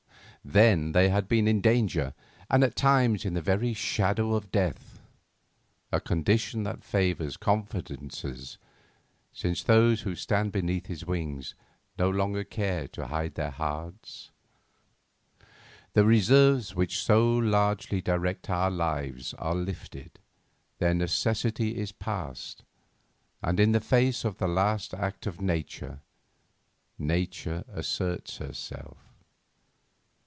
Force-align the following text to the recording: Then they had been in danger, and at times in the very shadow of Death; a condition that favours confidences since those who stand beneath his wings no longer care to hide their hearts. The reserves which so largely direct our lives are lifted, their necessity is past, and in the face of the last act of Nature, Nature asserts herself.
Then 0.43 0.93
they 0.93 1.09
had 1.09 1.27
been 1.27 1.47
in 1.47 1.61
danger, 1.61 2.15
and 2.49 2.63
at 2.63 2.75
times 2.75 3.25
in 3.25 3.35
the 3.35 3.43
very 3.43 3.75
shadow 3.75 4.33
of 4.33 4.51
Death; 4.51 4.99
a 5.91 5.99
condition 6.01 6.63
that 6.63 6.83
favours 6.83 7.37
confidences 7.37 8.57
since 9.31 9.61
those 9.61 10.01
who 10.01 10.15
stand 10.15 10.51
beneath 10.51 10.87
his 10.87 11.05
wings 11.05 11.53
no 11.99 12.09
longer 12.09 12.43
care 12.43 12.87
to 12.87 13.05
hide 13.05 13.35
their 13.35 13.51
hearts. 13.51 14.31
The 15.93 16.05
reserves 16.05 16.73
which 16.73 16.97
so 17.03 17.31
largely 17.31 18.01
direct 18.01 18.49
our 18.49 18.71
lives 18.71 19.35
are 19.35 19.53
lifted, 19.53 20.17
their 20.79 20.95
necessity 20.95 21.77
is 21.77 21.91
past, 21.91 22.63
and 23.43 23.59
in 23.59 23.73
the 23.73 23.79
face 23.79 24.25
of 24.25 24.39
the 24.39 24.47
last 24.47 24.95
act 24.95 25.27
of 25.27 25.39
Nature, 25.39 25.99
Nature 26.97 27.63
asserts 27.71 28.37
herself. 28.37 28.97